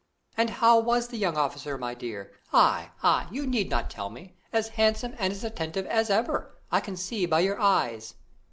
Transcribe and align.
"And 0.35 0.49
how 0.49 0.79
was 0.79 1.09
the 1.09 1.17
young 1.17 1.37
officer, 1.37 1.77
my 1.77 1.93
dear? 1.93 2.31
Ay, 2.51 2.89
ay, 3.03 3.27
you 3.29 3.45
need 3.45 3.69
not 3.69 3.91
tell 3.91 4.09
me: 4.09 4.33
as 4.51 4.69
handsome 4.69 5.13
and 5.19 5.31
as 5.31 5.43
attentive 5.43 5.85
as 5.85 6.09
ever, 6.09 6.57
I 6.71 6.79
can 6.79 6.97
see 6.97 7.27
by 7.27 7.41
your 7.41 7.59
eyes." 7.59 8.15